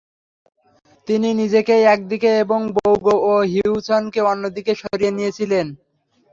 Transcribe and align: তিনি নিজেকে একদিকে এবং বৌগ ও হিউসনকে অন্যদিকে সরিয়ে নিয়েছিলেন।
তিনি 1.07 1.29
নিজেকে 1.33 1.75
একদিকে 1.93 2.29
এবং 2.43 2.59
বৌগ 2.75 3.03
ও 3.25 3.33
হিউসনকে 3.53 4.19
অন্যদিকে 4.31 4.73
সরিয়ে 4.81 5.15
নিয়েছিলেন। 5.17 5.67